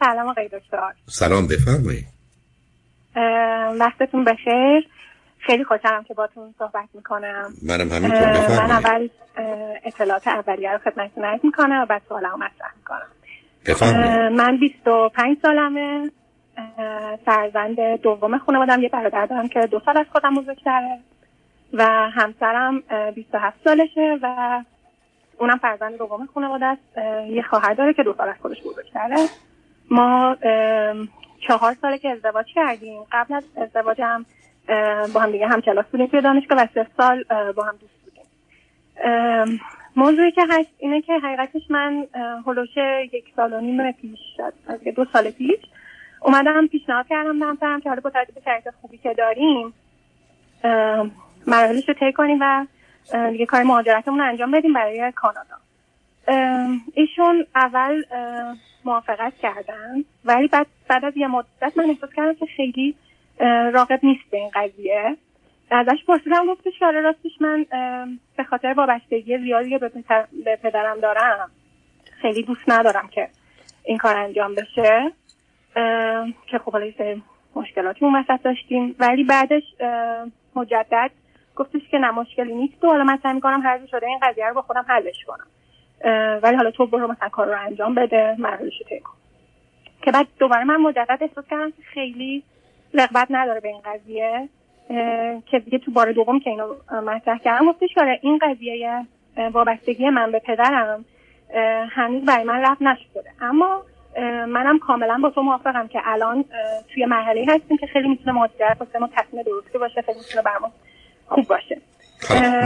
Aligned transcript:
سلام 0.00 0.28
آقای 0.28 0.48
دکتر. 0.48 0.92
سلام 1.06 1.46
بفرمایید. 1.46 2.06
وقتتون 3.80 4.24
بخیر. 4.24 4.88
خیلی 5.38 5.64
خوشحالم 5.64 6.04
که 6.04 6.14
باتون 6.14 6.54
صحبت 6.58 6.88
می‌کنم. 6.94 7.52
منم 7.62 7.92
همینطور 7.92 8.48
من 8.48 8.70
اول 8.70 9.08
اطلاعات 9.84 10.28
اولیه 10.28 10.72
رو 10.72 10.78
خدمتتون 10.78 11.24
عرض 11.24 11.40
می‌کنم 11.42 11.82
و 11.82 11.86
بعد 11.86 12.02
سوالمو 12.08 12.36
مطرح 12.36 12.72
می‌کنم. 12.76 13.08
بفرمایید. 13.66 14.40
من 14.40 14.56
25 14.60 15.36
سالمه. 15.42 16.10
فرزند 17.24 17.80
دوم 18.02 18.38
خانوادم 18.38 18.82
یه 18.82 18.88
برادر 18.88 19.26
دارم 19.26 19.48
که 19.48 19.60
دو 19.60 19.80
سال 19.84 19.98
از 19.98 20.06
خودم 20.12 20.34
بزرگتره 20.34 20.98
و 21.72 21.84
همسرم 22.14 22.82
27 23.14 23.56
سالشه 23.64 24.18
و 24.22 24.60
اونم 25.38 25.58
فرزند 25.58 25.98
دوم 25.98 26.28
خانواده 26.34 26.66
است. 26.66 26.98
یه 27.30 27.42
خواهر 27.42 27.74
داره 27.74 27.94
که 27.94 28.02
دو 28.02 28.14
سال 28.18 28.28
از 28.28 28.34
خودش 28.42 28.62
بزرگتره. 28.62 29.16
ما 29.90 30.36
چهار 31.48 31.76
ساله 31.80 31.98
که 31.98 32.10
ازدواج 32.10 32.46
کردیم. 32.54 33.02
قبل 33.12 33.34
از 33.34 33.44
ازدواجم 33.56 34.24
با 35.14 35.20
هم 35.20 35.30
دیگه 35.30 35.48
هم 35.48 35.60
کلاس 35.60 35.86
بودیم. 35.86 36.06
توی 36.06 36.20
دانشگاه 36.20 36.62
و 36.62 36.66
سه 36.74 36.86
سال 36.96 37.24
با 37.52 37.62
هم 37.62 37.74
دوست 37.80 37.94
بودیم. 38.04 39.60
موضوعی 39.96 40.30
که 40.32 40.42
هست 40.50 40.70
اینه 40.78 41.02
که 41.02 41.12
حقیقتش 41.22 41.62
من 41.70 42.06
هلوش 42.46 42.76
یک 43.12 43.24
سال 43.36 43.52
و 43.52 43.60
نیم 43.60 43.92
پیش 43.92 44.18
دو 44.96 45.06
سال 45.12 45.30
پیش 45.30 45.60
اومدم 46.20 46.66
پیشنهاد 46.66 47.06
کردم 47.08 47.42
همسرم 47.42 47.80
که 47.80 47.88
حالا 47.88 48.00
با 48.00 48.10
توجه 48.10 48.32
به 48.64 48.70
خوبی 48.80 48.98
که 48.98 49.14
داریم 49.14 49.72
مراحلش 51.46 51.88
رو 51.88 51.94
طی 51.94 52.12
کنیم 52.12 52.38
و 52.40 52.66
دیگه 53.30 53.46
کار 53.46 53.62
مهاجرتمون 53.62 54.18
رو 54.18 54.28
انجام 54.28 54.50
بدیم 54.50 54.72
برای 54.72 55.12
کانادا. 55.12 55.56
ایشون 56.94 57.46
اول 57.54 58.02
موافقت 58.90 59.32
کردن. 59.42 60.04
ولی 60.24 60.48
بعد 60.48 60.66
بعد 60.88 61.04
از 61.04 61.16
یه 61.16 61.26
مدت 61.26 61.76
من 61.76 61.90
احساس 61.90 62.10
کردم 62.16 62.34
که 62.34 62.46
خیلی 62.56 62.94
راقب 63.72 64.00
نیست 64.02 64.30
به 64.30 64.36
این 64.36 64.50
قضیه. 64.54 65.16
ازش 65.70 66.04
پرسیدم 66.06 66.46
گفتش 66.46 66.78
که 66.78 66.86
راستش 66.86 67.30
من 67.40 67.66
به 68.36 68.44
خاطر 68.44 68.74
وابستگی 68.76 69.38
زیادی 69.38 69.78
به, 69.78 69.90
به 70.44 70.56
پدرم 70.56 71.00
دارم 71.00 71.50
خیلی 72.22 72.42
دوست 72.42 72.68
ندارم 72.68 73.08
که 73.08 73.28
این 73.84 73.98
کار 73.98 74.16
انجام 74.16 74.54
بشه. 74.54 75.12
که 76.46 76.58
خب 76.58 76.72
حالا 76.72 76.92
مشکلاتی 77.56 78.04
اون 78.04 78.16
وسط 78.16 78.42
داشتیم. 78.42 78.96
ولی 78.98 79.24
بعدش 79.24 79.62
مجدد 80.56 81.10
گفتش 81.56 81.82
که 81.90 81.98
نه 81.98 82.10
مشکلی 82.10 82.54
نیست. 82.54 82.84
و 82.84 82.86
حالا 82.86 83.04
من 83.04 83.18
سعی 83.22 83.32
می‌کنم 83.32 83.60
هر 83.64 83.86
شده 83.90 84.06
این 84.06 84.18
قضیه 84.22 84.48
رو 84.48 84.54
با 84.54 84.62
خودم 84.62 84.84
حلش 84.88 85.24
کنم. 85.26 85.46
ولی 86.42 86.56
حالا 86.56 86.70
تو 86.70 86.86
برو 86.86 87.12
مثلا 87.12 87.28
کار 87.28 87.46
رو 87.46 87.60
انجام 87.66 87.94
بده 87.94 88.36
مراحلش 88.38 88.82
رو 88.90 88.98
کن 88.98 89.12
که 90.02 90.12
بعد 90.12 90.26
دوباره 90.38 90.64
من 90.64 90.76
مجدد 90.76 91.18
احساس 91.20 91.44
کردم 91.50 91.70
که 91.70 91.82
خیلی 91.94 92.42
رغبت 92.94 93.26
نداره 93.30 93.60
به 93.60 93.68
این 93.68 93.80
قضیه 93.84 94.48
که 95.46 95.58
دیگه 95.58 95.78
تو 95.78 95.90
بار 95.90 96.12
دوم 96.12 96.40
که 96.40 96.50
اینو 96.50 96.74
مطرح 97.06 97.38
کردم 97.38 97.68
گفتش 97.68 97.94
که 97.94 98.00
آره، 98.00 98.18
این 98.22 98.38
قضیه 98.42 99.06
وابستگی 99.52 100.10
من 100.10 100.32
به 100.32 100.38
پدرم 100.38 101.04
هنوز 101.90 102.24
برای 102.24 102.44
من 102.44 102.60
رفت 102.60 102.82
نشده. 102.82 103.24
اما 103.40 103.82
منم 104.48 104.78
کاملا 104.78 105.18
با 105.22 105.30
تو 105.30 105.42
موافقم 105.42 105.88
که 105.88 106.00
الان 106.04 106.44
توی 106.94 107.04
مرحله 107.04 107.46
هستیم 107.48 107.76
که 107.76 107.86
خیلی 107.86 108.08
می‌تونه 108.08 108.32
مهاجرت 108.32 108.76
واسه 108.80 108.98
ما 108.98 109.08
تصمیم 109.16 109.42
درستی 109.42 109.78
باشه 109.78 110.02
خیلی 110.02 110.18
می‌تونه 110.18 110.42
برام 110.42 110.72
خوب 111.26 111.46
باشه. 111.46 111.80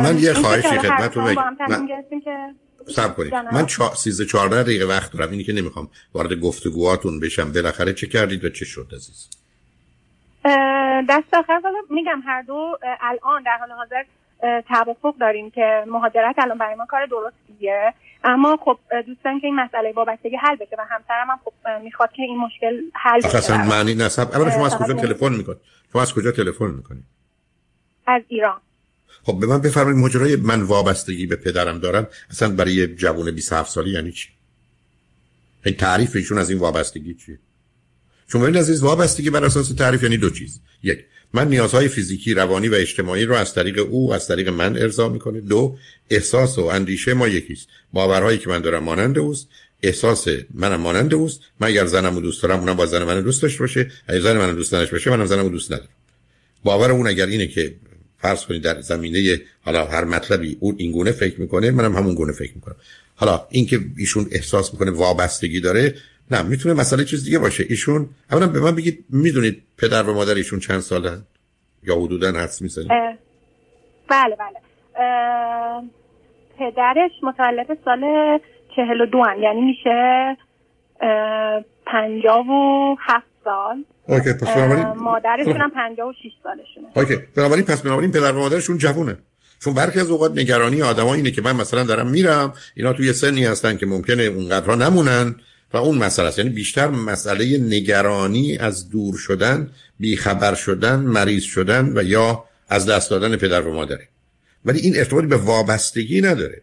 من 0.04 0.18
یه 0.18 0.32
خواهشی 0.32 0.78
خدمتتون 0.78 1.24
بگم. 1.24 2.54
سب 2.88 3.16
کنید 3.16 3.34
من 3.34 3.66
چا... 3.66 3.94
13 3.94 4.26
14 4.26 4.62
دقیقه 4.62 4.84
وقت 4.84 5.12
دارم. 5.12 5.30
اینی 5.30 5.44
که 5.44 5.52
نمی‌خوام 5.52 5.88
وارد 6.14 6.40
گفتگوهاتون 6.40 7.20
بشم. 7.20 7.52
بالاخره 7.52 7.92
چه 7.92 8.06
کردید 8.06 8.44
و 8.44 8.48
چه 8.48 8.64
شد 8.64 8.86
عزیز؟ 8.92 9.30
دست 11.08 11.34
آخر 11.34 11.60
میگم 11.90 12.22
هر 12.26 12.42
دو 12.42 12.78
الان 13.00 13.42
در 13.42 13.58
حال 13.60 13.70
حاضر 13.70 14.04
توافق 14.68 15.14
داریم 15.20 15.50
که 15.50 15.84
مهاجرت 15.86 16.34
الان 16.38 16.58
برای 16.58 16.74
ما 16.74 16.86
کار 16.86 17.06
درستیه. 17.06 17.94
اما 18.24 18.58
خب 18.64 18.78
دوستان 19.06 19.40
که 19.40 19.46
این 19.46 19.56
مسئله 19.56 19.92
وابستگی 19.92 20.36
حل 20.36 20.56
بشه 20.56 20.76
و 20.78 20.84
همسرم 20.90 21.30
هم 21.30 21.40
خب 21.44 21.52
می‌خواد 21.82 22.12
که 22.12 22.22
این 22.22 22.38
مشکل 22.38 22.80
حل 22.94 23.18
بشه. 23.18 23.38
اصلا 23.38 23.56
معنی 23.56 23.94
نصب 23.94 24.28
اولا 24.32 24.50
شما 24.50 24.66
از 24.66 24.78
کجا 24.78 24.94
تلفن 24.94 25.32
می‌کنید؟ 25.32 25.58
شما 25.92 26.02
از 26.02 26.14
کجا 26.14 26.30
تلفن 26.30 26.70
می‌کنید؟ 26.70 27.04
از 28.06 28.22
ایران. 28.28 28.60
خب 29.22 29.38
به 29.40 29.46
من 29.46 29.60
بفرمایید 29.60 29.98
ماجرای 29.98 30.36
من 30.36 30.62
وابستگی 30.62 31.26
به 31.26 31.36
پدرم 31.36 31.78
دارم. 31.78 32.06
اصلا 32.30 32.48
برای 32.48 32.74
یه 32.74 32.86
جوون 32.86 33.30
27 33.30 33.72
سالی 33.72 33.90
یعنی 33.90 34.12
چی؟ 34.12 34.28
این 35.64 35.74
تعریف 35.74 36.16
ایشون 36.16 36.38
از 36.38 36.50
این 36.50 36.58
وابستگی 36.58 37.14
چیه؟ 37.14 37.38
چون 38.28 38.40
ببینید 38.40 38.60
عزیز 38.60 38.82
وابستگی 38.82 39.30
بر 39.30 39.44
اساس 39.44 39.68
تعریف 39.68 40.02
یعنی 40.02 40.16
دو 40.16 40.30
چیز. 40.30 40.60
یک 40.82 41.04
من 41.32 41.48
نیازهای 41.48 41.88
فیزیکی 41.88 42.34
روانی 42.34 42.68
و 42.68 42.74
اجتماعی 42.74 43.24
رو 43.24 43.34
از 43.34 43.54
طریق 43.54 43.86
او 43.90 44.14
از 44.14 44.28
طریق 44.28 44.48
من 44.48 44.78
ارضا 44.78 45.08
می‌کنه. 45.08 45.40
دو 45.40 45.76
احساس 46.10 46.58
و 46.58 46.64
اندیشه 46.64 47.14
ما 47.14 47.28
یکیست. 47.28 47.68
باورهایی 47.92 48.38
که 48.38 48.48
من 48.48 48.58
دارم 48.58 48.84
مانند 48.84 49.18
اوست. 49.18 49.48
احساس 49.82 50.28
منم 50.54 50.80
مانند 50.80 51.14
اوست. 51.14 51.40
من 51.60 51.68
اگر 51.68 51.86
زنمو 51.86 52.20
دوست 52.20 52.42
دارم 52.42 52.60
اونم 52.60 52.74
با 52.74 52.86
زن 52.86 53.04
من 53.04 53.20
دوست 53.20 53.42
داشته 53.42 53.58
باشه. 53.58 53.90
اگر 54.08 54.20
زن 54.20 54.38
من 54.38 54.54
دوست 54.54 54.74
نداشته 54.74 54.96
باشه 54.96 55.10
منم 55.10 55.26
زنمو 55.26 55.48
دوست 55.48 55.72
ندارم. 55.72 55.88
باور 56.64 56.90
اون 56.90 57.06
اگر 57.06 57.26
اینه 57.26 57.46
که 57.46 57.74
فرض 58.18 58.46
کنید 58.46 58.62
در 58.62 58.80
زمینه 58.80 59.40
حالا 59.64 59.84
هر 59.84 60.04
مطلبی 60.04 60.56
اون 60.60 60.74
این 60.78 60.92
گونه 60.92 61.12
فکر 61.12 61.40
می‌کنه 61.40 61.70
منم 61.70 61.96
همون 61.96 62.14
گونه 62.14 62.32
فکر 62.32 62.52
می‌کنم. 62.54 62.76
حالا 63.16 63.46
اینکه 63.50 63.80
ایشون 63.98 64.26
احساس 64.32 64.72
می‌کنه 64.72 64.90
وابستگی 64.90 65.60
داره 65.60 65.94
نه 66.30 66.42
می‌تونه 66.42 66.74
مسئله 66.74 67.04
چیز 67.04 67.24
دیگه 67.24 67.38
باشه. 67.38 67.64
ایشون 67.68 68.08
اولا 68.32 68.46
به 68.46 68.60
من 68.60 68.74
بگید 68.74 69.04
می‌دونید 69.10 69.62
پدر 69.78 70.02
و 70.02 70.14
مادر 70.14 70.34
ایشون 70.34 70.58
چند 70.58 70.80
ساله 70.80 71.10
یا 71.82 71.96
حدودا 71.96 72.32
حدس 72.32 72.62
می‌زنید؟ 72.62 72.88
بله 74.08 74.36
بله. 74.36 74.58
پدرش 76.58 77.10
متولد 77.22 77.78
سال 77.84 78.00
چهل 78.76 79.00
و 79.00 79.06
دو 79.06 79.22
یعنی 79.42 79.60
میشه 79.60 80.36
پنجاه 81.86 82.46
و 82.50 82.96
هفت 83.00 83.33
سال. 83.44 83.84
اوکی 84.08 84.32
پس 84.32 84.54
بنابراین 84.54 84.86
مادرشون 84.86 85.56
هم 85.56 85.70
56 85.70 86.16
سالشونه. 86.42 86.88
اوکی 86.96 87.16
بنابراین 87.36 87.64
پس 87.64 87.82
بنابراین 87.82 88.12
پدر 88.12 88.32
و 88.32 88.38
مادرشون 88.38 88.78
جوونه. 88.78 89.16
چون 89.60 89.74
برخی 89.74 90.00
از 90.00 90.10
اوقات 90.10 90.32
نگرانی 90.38 90.82
آدما 90.82 91.14
اینه 91.14 91.30
که 91.30 91.42
من 91.42 91.56
مثلا 91.56 91.84
دارم 91.84 92.06
میرم 92.06 92.52
اینا 92.74 92.92
توی 92.92 93.12
سنی 93.12 93.44
هستن 93.44 93.76
که 93.76 93.86
ممکنه 93.86 94.22
اونقدرها 94.22 94.74
نمونن 94.74 95.34
و 95.72 95.76
اون 95.76 95.98
مسئله 95.98 96.28
است. 96.28 96.38
یعنی 96.38 96.50
بیشتر 96.50 96.88
مسئله 96.88 97.58
نگرانی 97.58 98.58
از 98.58 98.90
دور 98.90 99.16
شدن 99.16 99.70
بیخبر 100.00 100.54
شدن 100.54 101.00
مریض 101.00 101.42
شدن 101.42 101.98
و 101.98 102.02
یا 102.02 102.44
از 102.68 102.86
دست 102.86 103.10
دادن 103.10 103.36
پدر 103.36 103.62
و 103.62 103.74
مادره. 103.74 104.08
ولی 104.64 104.80
این 104.80 104.96
ارتباطی 104.96 105.26
به 105.26 105.36
وابستگی 105.36 106.20
نداره. 106.20 106.62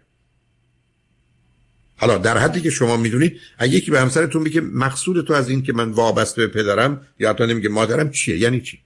حالا 2.02 2.18
در 2.18 2.38
حدی 2.38 2.62
که 2.62 2.70
شما 2.70 2.98
می‌دونید 2.98 3.40
اگه 3.60 3.74
یکی 3.74 3.92
به 3.92 4.00
همسرتون 4.00 4.44
بگه 4.44 4.62
مقصود 4.62 5.26
تو 5.28 5.34
از 5.34 5.50
این 5.50 5.64
که 5.64 5.74
من 5.74 5.92
وابسته 5.92 6.48
به 6.48 6.54
پدرم 6.54 7.02
یا 7.20 7.30
حتی 7.30 7.48
نمیگه 7.48 7.70
مادرم 7.70 8.10
چیه؟ 8.10 8.38
یعنی 8.38 8.62
چی؟ 8.62 8.80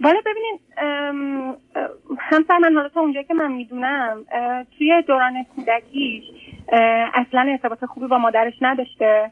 بالا 0.00 0.20
ببینید 0.26 0.60
همسر 2.18 2.58
من 2.58 2.74
حالا 2.74 2.88
تا 2.88 3.00
اونجایی 3.00 3.26
که 3.26 3.34
من 3.34 3.52
می‌دونم 3.52 4.24
توی 4.78 5.02
دوران 5.06 5.46
کودکیش 5.56 6.24
اصلا 7.14 7.40
ارتباط 7.40 7.84
خوبی 7.84 8.06
با 8.06 8.18
مادرش 8.18 8.54
نداشته 8.60 9.30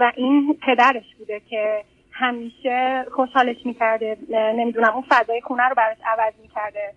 و 0.00 0.12
این 0.16 0.58
پدرش 0.66 1.14
بوده 1.18 1.40
که 1.50 1.84
همیشه 2.12 3.04
خوشحالش 3.16 3.56
می‌کرده 3.64 4.16
نمی‌دونم 4.30 4.92
اون 4.94 5.04
فضای 5.08 5.40
خونه 5.40 5.68
رو 5.68 5.74
براش 5.74 5.96
عوض 6.06 6.32
می‌کرده. 6.42 6.94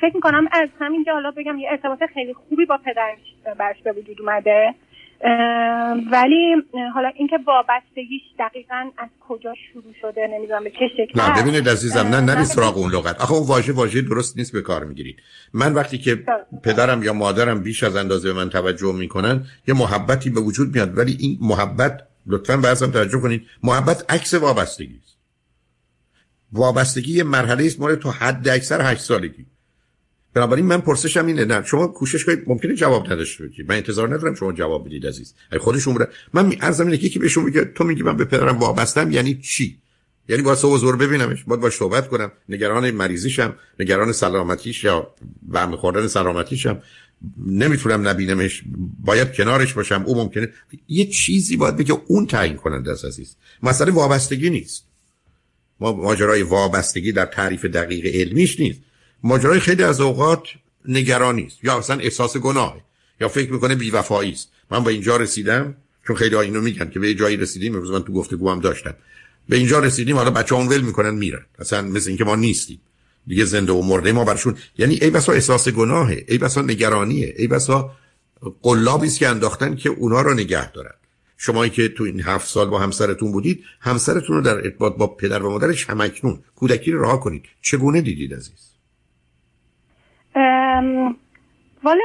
فکر 0.00 0.14
می‌کنم 0.14 0.48
از 0.52 0.68
همینجا 0.80 1.12
حالا 1.12 1.30
بگم 1.30 1.58
یه 1.58 1.68
ارتباط 1.70 1.98
خیلی 2.14 2.34
خوبی 2.34 2.66
با 2.66 2.78
پدرش 2.84 3.54
برش 3.58 3.76
به 3.84 3.92
وجود 3.92 4.20
اومده. 4.20 4.74
ولی 6.12 6.54
حالا 6.94 7.08
اینکه 7.14 7.38
وابستگیش 7.46 8.22
دقیقا 8.38 8.90
از 8.98 9.08
کجا 9.28 9.54
شروع 9.72 9.92
شده 10.00 10.26
نمی‌دونم 10.26 10.64
به 10.64 10.70
چه 10.70 10.88
شکل 10.96 11.20
نه 11.20 11.42
ببینید 11.42 11.68
عزیزم 11.68 12.08
نه 12.08 12.20
نری 12.20 12.44
سراغ 12.44 12.78
اون 12.78 12.90
لغت. 12.90 13.20
آخه 13.20 13.32
اون 13.32 13.46
واژه 13.46 13.72
واژه 13.72 14.02
درست 14.02 14.38
نیست 14.38 14.52
به 14.52 14.62
کار 14.62 14.84
می‌گیرید. 14.84 15.16
من 15.54 15.74
وقتی 15.74 15.98
که 15.98 16.16
پدرم 16.64 17.02
یا 17.02 17.12
مادرم 17.12 17.62
بیش 17.62 17.82
از 17.82 17.96
اندازه 17.96 18.32
به 18.32 18.38
من 18.38 18.50
توجه 18.50 18.94
می‌کنن 18.94 19.44
یه 19.68 19.74
محبتی 19.74 20.30
به 20.30 20.40
وجود 20.40 20.74
میاد. 20.74 20.98
ولی 20.98 21.16
این 21.20 21.38
محبت 21.40 22.02
لطفا 22.26 22.56
بعضم 22.56 22.90
توجه 22.90 23.20
کنید 23.20 23.46
محبت 23.62 24.04
عکس 24.08 24.34
وابستگی 24.34 25.00
است. 25.02 25.15
وابستگی 26.52 27.12
یه 27.12 27.22
مرحله 27.22 27.64
است 27.66 27.80
مورد 27.80 27.98
تو 27.98 28.10
حد 28.10 28.48
اکثر 28.48 28.92
8 28.92 29.00
سالگی. 29.00 29.46
بنابراین 30.34 30.66
من 30.66 30.80
پرسشم 30.80 31.26
اینه 31.26 31.44
نه 31.44 31.64
شما 31.64 31.86
کوشش 31.86 32.24
کنید 32.24 32.42
ممکنه 32.46 32.74
جواب 32.74 33.12
نداشته 33.12 33.46
باشید 33.46 33.68
من 33.68 33.76
انتظار 33.76 34.14
ندارم 34.14 34.34
شما 34.34 34.52
جواب 34.52 34.86
بدید 34.86 35.06
عزیز. 35.06 35.34
اگه 35.50 35.60
خودشون 35.60 35.94
بره 35.94 36.08
من 36.32 36.52
ارزم 36.60 36.84
اینه 36.84 36.98
که 37.08 37.18
بهشون 37.18 37.44
میگه 37.44 37.64
تو 37.64 37.84
میگی 37.84 38.02
من 38.02 38.16
به 38.16 38.24
پدرم 38.24 38.58
وابستم 38.58 39.10
یعنی 39.10 39.34
چی؟ 39.34 39.78
یعنی 40.28 40.42
با 40.42 40.54
صبح 40.54 40.78
زور 40.78 40.96
ببینمش 40.96 41.44
باید 41.44 41.60
باش 41.60 41.72
صحبت 41.72 42.08
کنم. 42.08 42.32
نگران 42.48 42.90
مریضیشم 42.90 43.54
نگران 43.80 44.12
سلامتیش 44.12 44.84
یا 44.84 45.14
برمی 45.42 45.76
خوردن 45.76 46.06
سلامتیشم. 46.06 46.82
نمی‌تونم 47.46 48.08
نبینمش 48.08 48.62
باید 49.04 49.32
کنارش 49.32 49.72
باشم 49.72 50.02
او 50.06 50.16
ممکنه. 50.16 50.48
یه 50.88 51.06
چیزی 51.06 51.56
باید 51.56 51.76
بگه 51.76 51.94
اون 52.06 52.26
تعیین 52.26 52.56
کننده 52.56 52.92
است 52.92 53.04
عزیز. 53.04 53.36
مسئله 53.62 53.92
وابستگی 53.92 54.50
نیست. 54.50 54.85
ما 55.80 55.92
ماجرای 55.92 56.42
وابستگی 56.42 57.12
در 57.12 57.26
تعریف 57.26 57.64
دقیق 57.64 58.06
علمیش 58.14 58.60
نیست. 58.60 58.80
ماجرای 59.22 59.60
خیلی 59.60 59.82
از 59.82 60.00
اوقات 60.00 60.42
نگرانی 60.88 61.42
است 61.42 61.64
یا 61.64 61.78
اصلا 61.78 61.98
احساس 61.98 62.36
گناه 62.36 62.80
یا 63.20 63.28
فکر 63.28 63.52
می‌کنه 63.52 63.74
بیوفایی 63.74 64.32
است. 64.32 64.48
من 64.70 64.84
به 64.84 64.90
اینجا 64.90 65.16
رسیدم 65.16 65.74
چون 66.06 66.16
خیلی 66.16 66.34
ها 66.34 66.40
اینو 66.40 66.60
میگن 66.60 66.90
که 66.90 66.98
به 66.98 67.14
جایی 67.14 67.36
رسیدیم 67.36 67.74
امروز 67.74 67.90
من 67.90 68.02
تو 68.02 68.12
گفتگو 68.12 68.50
هم 68.50 68.60
داشتم. 68.60 68.94
به 69.48 69.56
اینجا 69.56 69.78
رسیدیم 69.78 70.16
حالا 70.16 70.30
بچه 70.30 70.54
ول 70.54 70.80
می‌کنن 70.80 71.14
میرن. 71.14 71.46
اصلا 71.58 71.82
مثل 71.82 72.08
اینکه 72.08 72.24
ما 72.24 72.36
نیستیم. 72.36 72.80
دیگه 73.26 73.44
زنده 73.44 73.72
و 73.72 73.82
مرده 73.82 74.12
ما 74.12 74.24
برشون 74.24 74.56
یعنی 74.78 74.98
ای 75.02 75.10
بسا 75.10 75.32
احساس 75.32 75.68
گناهه 75.68 76.24
ای 76.28 76.38
بسا 76.38 76.62
نگرانیه 76.62 77.34
ای 77.38 77.46
بسا 77.46 77.90
قلابی 78.62 79.06
است 79.06 79.18
که 79.18 79.28
انداختن 79.28 79.76
که 79.76 79.88
اونا 79.88 80.20
رو 80.20 80.34
نگه 80.34 80.72
دارن. 80.72 80.94
شمایی 81.38 81.70
که 81.70 81.88
تو 81.88 82.04
این 82.04 82.20
هفت 82.20 82.46
سال 82.46 82.70
با 82.70 82.78
همسرتون 82.78 83.32
بودید 83.32 83.64
همسرتون 83.80 84.36
رو 84.36 84.42
در 84.42 84.54
ارتباط 84.54 84.96
با 84.96 85.06
پدر 85.06 85.42
و 85.42 85.50
مادرش 85.50 85.90
همکنون 85.90 86.38
کودکی 86.56 86.90
رو 86.92 87.02
راه 87.02 87.20
کنید. 87.20 87.44
چگونه 87.62 88.00
دیدید 88.00 88.34
عزیز؟ 88.34 88.72
والا 91.84 92.04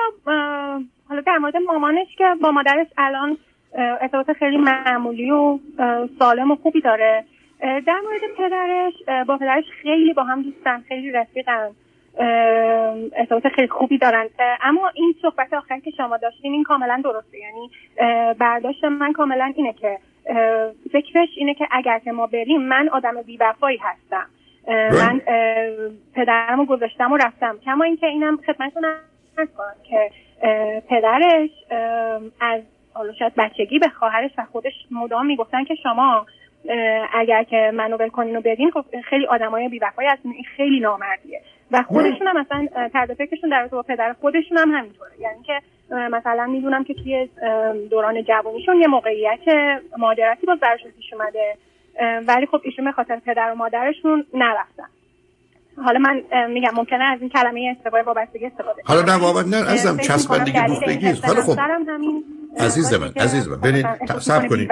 حالا 1.10 1.22
در 1.26 1.38
مورد 1.38 1.58
مامانش 1.58 2.08
که 2.18 2.24
با 2.42 2.52
مادرش 2.52 2.88
الان 2.98 3.38
ارتباط 4.02 4.32
خیلی 4.40 4.58
معمولی 4.58 5.32
و 5.32 5.60
سالم 6.20 6.52
و 6.52 6.56
خوبی 6.56 6.82
داره. 6.82 7.26
در 7.62 8.02
مورد 8.04 8.22
پدرش 8.38 8.94
با 9.28 9.38
پدرش 9.38 9.64
خیلی 9.82 10.14
با 10.14 10.24
هم 10.24 10.42
دوستن 10.42 10.84
خیلی 10.88 11.12
رفیقن. 11.12 11.70
ارتباط 13.16 13.48
خیلی 13.48 13.68
خوبی 13.68 13.98
دارن. 13.98 14.28
اما 14.62 14.92
این 14.96 15.16
صحبت 15.22 15.54
آخری 15.54 15.82
که 15.82 15.92
شما 15.92 16.18
داشتین 16.18 16.54
این 16.54 16.64
کاملا 16.64 17.02
درسته. 17.04 17.38
یعنی 17.38 17.72
برداشت 18.34 18.84
من 18.84 19.14
کاملا 19.14 19.54
اینه 19.56 19.74
که 19.74 19.98
فکرش 20.92 21.30
اینه 21.38 21.54
که 21.54 21.68
اگر 21.72 22.00
که 22.00 22.12
ما 22.12 22.28
بریم 22.28 22.62
من 22.62 22.90
آدم 22.90 23.22
بیوفایی 23.22 23.80
هستم. 23.82 24.26
من 24.68 25.22
پدرمو 26.16 26.66
گذاشتم 26.66 27.12
و 27.12 27.18
رفتم. 27.18 27.58
کما 27.66 27.84
اینکه 27.84 28.08
اینم 28.08 28.38
خدمتتون 28.38 28.84
کنم 29.38 29.76
که 29.84 30.12
پدرش 30.90 31.50
از 32.42 32.62
حالا 32.94 33.14
شاید 33.14 33.34
بچگی 33.38 33.80
به 33.80 33.90
خواهرش 33.90 34.32
و 34.38 34.46
خودش 34.52 34.74
مدام 34.92 35.26
می‌گفتن 35.26 35.64
که 35.64 35.76
شما 35.76 36.26
اگر 37.14 37.44
که 37.44 37.72
منو 37.74 37.98
ول 37.98 38.10
کنین 38.10 38.38
و 38.38 38.42
بدین 38.42 38.72
خب 38.72 38.86
خیلی 39.04 39.26
آدمای 39.26 39.70
بیوفایی 39.70 40.10
هستین. 40.10 40.32
این 40.32 40.44
خیلی 40.58 40.80
نامردیه. 40.80 41.42
و 41.72 41.84
خودشون 41.84 42.28
هم 42.28 42.40
مثلا 42.42 42.90
طرز 42.94 43.12
فکرشون 43.12 43.50
در 43.50 43.68
با 43.68 43.82
پدر 43.82 44.16
خودشون 44.22 44.58
هم 44.58 44.72
همینطوره. 44.72 45.12
یعنی 45.20 45.44
که 45.44 45.54
مثلا 46.12 46.46
می‌دونم 46.46 46.84
که 46.84 46.94
توی 46.94 47.30
دوران 47.90 48.24
جوانیشون 48.24 48.82
یه 48.82 48.88
موقعیت 48.88 49.40
مادرتی 49.98 50.48
باز 50.48 50.60
براشون 50.60 50.92
پیش 50.92 51.14
اومده 51.14 51.58
ولی 52.28 52.46
خب 52.46 52.62
ایشون 52.64 52.86
به 52.86 52.92
خاطر 52.92 53.22
پدر 53.26 53.52
و 53.52 53.56
مادرشون 53.56 54.26
نرفتن. 54.34 54.90
حالا 55.86 56.00
من 56.00 56.22
میگم 56.48 56.72
ممکنه 56.76 57.04
از 57.04 57.22
این 57.22 57.30
کلمه 57.30 57.76
اشتباه 57.78 58.02
وابستگی 58.02 58.46
استفاده 58.46 58.82
حالا 58.86 59.02
نه 59.02 59.16
وابست 59.16 59.48
نه 59.48 59.72
ازم 59.72 59.98
چسبندگی 59.98 60.62
دوستگی 60.68 61.08
حالا 61.08 61.42
خب 61.42 61.60
عزیز 62.60 62.94
من 62.94 63.12
عزیز 63.16 63.48
من 63.48 63.60
ببینید 63.60 63.86
صبر 64.20 64.48
کنید 64.48 64.70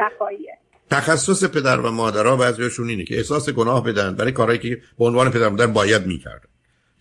تخصص 0.92 1.52
پدر 1.52 1.80
و 1.80 1.92
مادرها 1.92 2.36
بعضیشون 2.36 2.90
اینه 2.90 3.04
که 3.04 3.16
احساس 3.16 3.50
گناه 3.50 3.84
بدن 3.84 4.16
برای 4.16 4.32
کارهایی 4.32 4.60
که 4.60 4.78
به 5.00 5.06
عنوان 5.06 5.32
پدر 5.32 5.50
مادر 5.50 5.68
باید 5.68 6.06
می‌کرد 6.06 6.42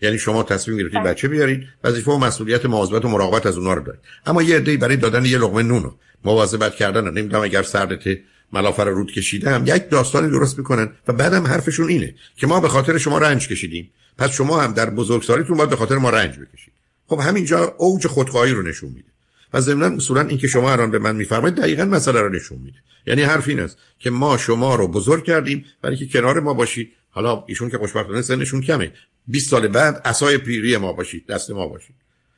یعنی 0.01 0.17
شما 0.17 0.43
تصمیم 0.43 0.77
گرفتید 0.77 0.99
بله. 0.99 1.09
بچه 1.09 1.27
بیارید 1.27 1.67
وظیفه 1.83 2.11
و 2.11 2.17
مسئولیت 2.17 2.65
مواظبت 2.65 3.05
و 3.05 3.07
مراقبت 3.07 3.45
از 3.45 3.57
اونها 3.57 3.73
رو 3.73 3.83
دارید. 3.83 4.01
اما 4.25 4.41
یه 4.41 4.55
عده‌ای 4.55 4.77
برای 4.77 4.97
دادن 4.97 5.25
یه 5.25 5.37
لقمه 5.37 5.63
نون 5.63 5.83
و 5.83 5.91
مواظبت 6.23 6.75
کردن 6.75 7.03
نمی‌دونم 7.03 7.43
اگر 7.43 7.63
سردت 7.63 8.17
ملافر 8.53 8.85
رود 8.85 9.11
کشیدم 9.11 9.63
یک 9.65 9.89
داستانی 9.89 10.29
درست 10.29 10.57
می‌کنن 10.57 10.89
و 11.07 11.13
بعدم 11.13 11.47
حرفشون 11.47 11.89
اینه 11.89 12.15
که 12.35 12.47
ما 12.47 12.59
به 12.59 12.67
خاطر 12.67 12.97
شما 12.97 13.17
رنج 13.17 13.47
کشیدیم. 13.47 13.89
پس 14.17 14.31
شما 14.31 14.61
هم 14.61 14.73
در 14.73 14.89
بزرگسالیتون 14.89 15.57
باید 15.57 15.69
به 15.69 15.75
خاطر 15.75 15.95
ما 15.95 16.09
رنج 16.09 16.31
بکشید. 16.31 16.73
خب 17.07 17.19
همینجا 17.19 17.75
اوج 17.77 18.07
خودخواهی 18.07 18.51
رو 18.51 18.61
نشون 18.61 18.89
میده. 18.89 19.09
و 19.53 19.61
ضمن 19.61 19.95
اصولا 19.95 20.21
این 20.21 20.37
که 20.37 20.47
شما 20.47 20.71
الان 20.71 20.91
به 20.91 20.99
من 20.99 21.15
میفرمایید 21.15 21.57
دقیقا 21.57 21.85
مسئله 21.85 22.21
رو 22.21 22.29
نشون 22.29 22.57
میده. 22.57 22.77
یعنی 23.07 23.21
حرف 23.21 23.47
این 23.47 23.59
است 23.59 23.77
که 23.99 24.09
ما 24.09 24.37
شما 24.37 24.75
رو 24.75 24.87
بزرگ 24.87 25.23
کردیم 25.23 25.65
برای 25.81 25.97
که 25.97 26.07
کنار 26.07 26.39
ما 26.39 26.53
باشید. 26.53 26.91
حالا 27.09 27.43
ایشون 27.47 27.69
که 27.69 27.77
خوشبختانه 27.77 28.21
سنشون 28.21 28.61
کمه. 28.61 28.91
20 29.29 29.49
سال 29.49 29.67
بعد 29.67 30.01
اسای 30.05 30.37
پیری 30.37 30.77
ما 30.77 30.93
باشید 30.93 31.27
دست 31.27 31.51
ما 31.51 31.67
باشید. 31.67 31.95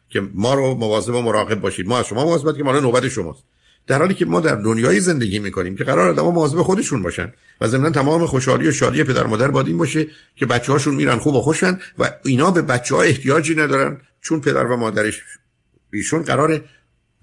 که 0.09 0.21
ما 0.33 0.53
رو 0.53 0.75
مواظب 0.75 1.15
و 1.15 1.21
مراقب 1.21 1.59
باشید. 1.61 1.87
ما 1.87 1.99
از 1.99 2.07
شما 2.07 2.25
مواظبت 2.25 2.57
که 2.57 2.63
ما 2.63 2.79
نوبت 2.79 3.07
شماست. 3.07 3.43
در 3.87 3.99
حالی 3.99 4.13
که 4.13 4.25
ما 4.25 4.39
در 4.39 4.55
دنیای 4.55 4.99
زندگی 4.99 5.39
می‌کنیم 5.39 5.75
که 5.75 5.83
قرار 5.83 6.09
آدم‌ها 6.09 6.31
مواظب 6.31 6.61
خودشون 6.61 7.01
باشن 7.01 7.33
و 7.61 7.67
ضمن 7.67 7.91
تمام 7.91 8.25
خوشحالی 8.25 8.67
و 8.67 8.71
شادی 8.71 9.03
پدر 9.03 9.25
مادر 9.25 9.47
باید 9.47 9.67
این 9.67 9.77
باشه 9.77 10.07
که 10.35 10.45
بچه‌هاشون 10.45 10.95
میرن 10.95 11.17
خوب 11.17 11.35
و 11.35 11.41
خوشن 11.41 11.79
و 11.99 12.11
اینا 12.23 12.51
به 12.51 12.61
بچه‌ها 12.61 13.01
احتیاجی 13.01 13.55
ندارن. 13.55 14.01
چون 14.21 14.41
پدر 14.41 14.65
و 14.65 14.77
مادرش 14.77 15.21
ایشون 15.93 16.21
قرار 16.21 16.61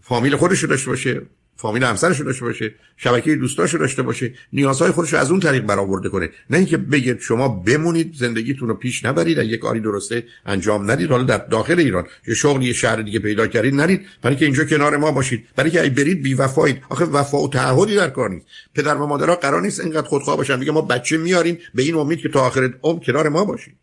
فامیل 0.02 0.36
خودش 0.36 0.58
رو 0.58 0.68
داشته 0.68 0.90
باشه 0.90 1.22
فامیل 1.60 1.84
همسرش 1.84 2.20
داشته 2.20 2.44
باشه 2.44 2.74
شبکه 2.96 3.36
دوستاش 3.36 3.74
داشته 3.74 4.02
باشه 4.02 4.34
نیازهای 4.52 4.90
خودش 4.90 5.14
از 5.14 5.30
اون 5.30 5.40
طریق 5.40 5.62
برآورده 5.62 6.08
کنه. 6.08 6.30
نه 6.50 6.58
اینکه 6.58 6.76
بگید 6.76 7.20
شما 7.20 7.48
بمونید 7.48 8.14
زندگیتون 8.14 8.68
رو 8.68 8.74
پیش 8.74 9.04
نبرید 9.04 9.38
یک 9.38 9.60
کاری 9.60 9.80
درسته 9.80 10.24
انجام 10.46 10.90
ندید. 10.90 11.10
حالا 11.10 11.22
در 11.22 11.38
داخل 11.38 11.78
ایران 11.78 12.06
یه 12.28 12.34
شغلی 12.34 12.66
یه 12.66 12.72
شهر 12.72 13.02
دیگه 13.02 13.18
پیدا 13.18 13.46
کردید 13.46 13.74
نرید. 13.74 14.06
برای 14.22 14.36
که 14.36 14.44
اینجا 14.44 14.64
کنار 14.64 14.96
ما 14.96 15.12
باشید. 15.12 15.44
برای 15.56 15.70
که 15.70 15.82
ای 15.82 15.90
برید 15.90 16.22
بی 16.22 16.34
وفایید 16.34 16.82
آخه 16.88 17.04
وفا 17.04 17.38
و 17.38 17.50
تعهدی 17.50 17.96
در 17.96 18.10
کار 18.10 18.30
نیست. 18.30 18.46
پدر 18.74 18.94
و 18.94 19.06
مادرها 19.06 19.34
قرار 19.34 19.62
نیست 19.62 19.80
اینقدر 19.80 20.08
خودخواه 20.08 20.36
باشن. 20.36 20.58
میگه 20.58 20.72
ما 20.72 20.80
بچه 20.80 21.16
میاریم 21.16 21.58
به 21.74 21.82
این 21.82 21.94
امید 21.94 22.18
که 22.18 22.28
تا 22.28 22.40
آخر 22.40 22.74
عمر 22.82 23.04
کنار 23.04 23.28
ما 23.28 23.44
باشید 23.44 23.74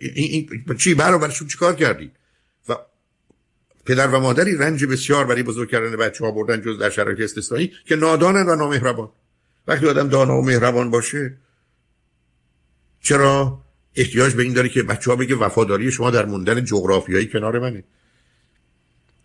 این, 0.00 0.48
این 0.68 0.76
چی؟ 0.76 0.94
برابرشون 0.94 1.48
چیکار 1.48 1.74
کردید 1.74 2.12
پدر 3.86 4.06
و 4.06 4.20
مادری 4.20 4.56
رنج 4.56 4.84
بسیار 4.84 5.26
برای 5.26 5.42
بزرگ 5.42 5.70
کردن 5.70 5.96
بچه 5.96 6.24
ها 6.24 6.30
بردن 6.30 6.62
جز 6.62 6.78
در 6.78 6.90
شرایط 6.90 7.20
استثنایی 7.20 7.72
که 7.84 7.96
نادانن 7.96 8.48
و 8.48 8.56
نامهربان. 8.56 9.08
وقتی 9.68 9.86
آدم 9.86 10.08
دانا 10.08 10.38
و 10.38 10.44
مهربان 10.44 10.90
باشه 10.90 11.36
چرا 13.02 13.62
احتیاج 13.96 14.34
به 14.34 14.42
این 14.42 14.52
داره 14.52 14.68
که 14.68 14.82
بچه 14.82 15.10
ها 15.10 15.16
بگه 15.16 15.36
وفاداری 15.36 15.92
شما 15.92 16.10
در 16.10 16.24
موندن 16.24 16.64
جغرافیایی 16.64 17.26
کنار 17.26 17.58
منه؟ 17.58 17.84